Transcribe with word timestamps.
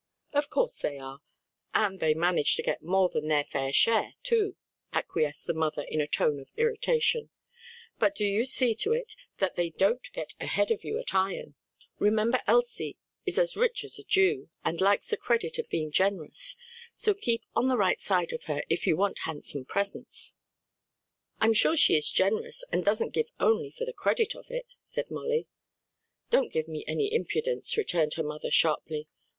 "Of 0.33 0.49
course 0.49 0.79
they 0.79 0.97
are, 0.97 1.19
and 1.75 1.99
they 1.99 2.15
manage 2.15 2.55
to 2.55 2.63
get 2.63 2.81
more 2.81 3.07
than 3.09 3.27
their 3.27 3.43
fair 3.43 3.71
share, 3.71 4.15
too," 4.23 4.55
acquiesced 4.91 5.45
the 5.45 5.53
mother 5.53 5.83
in 5.83 6.01
a 6.01 6.07
tone 6.07 6.39
of 6.39 6.49
irritation; 6.57 7.29
"but 7.99 8.15
do 8.15 8.25
you 8.25 8.43
see 8.45 8.73
to 8.73 8.93
it 8.93 9.13
that 9.37 9.53
they 9.57 9.69
don't 9.69 10.11
get 10.11 10.33
ahead 10.39 10.71
of 10.71 10.83
you 10.83 10.97
at 10.97 11.13
Ion; 11.13 11.53
remember 11.99 12.41
Elsie 12.47 12.97
is 13.27 13.37
as 13.37 13.55
rich 13.55 13.83
as 13.83 13.99
a 13.99 14.03
Jew, 14.03 14.49
and 14.65 14.81
likes 14.81 15.11
the 15.11 15.17
credit 15.17 15.59
of 15.59 15.69
being 15.69 15.91
generous, 15.91 16.57
so 16.95 17.13
keep 17.13 17.45
on 17.55 17.67
the 17.67 17.77
right 17.77 17.99
side 17.99 18.33
of 18.33 18.45
her, 18.45 18.63
if 18.71 18.87
you 18.87 18.97
want 18.97 19.19
handsome 19.25 19.65
presents." 19.65 20.33
"I'm 21.39 21.53
sure 21.53 21.77
she 21.77 21.95
is 21.95 22.09
generous 22.09 22.63
and 22.71 22.83
doesn't 22.83 23.13
give 23.13 23.29
only 23.39 23.69
for 23.69 23.85
the 23.85 23.93
credit 23.93 24.33
of 24.35 24.47
it," 24.49 24.77
said 24.83 25.11
Molly. 25.11 25.45
"Don't 26.31 26.51
give 26.51 26.67
me 26.67 26.83
any 26.87 27.13
impudence," 27.13 27.77
returned 27.77 28.15
her 28.15 28.23
mother 28.23 28.49
sharply. 28.49 29.07